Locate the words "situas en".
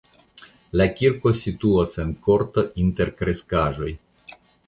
1.41-2.15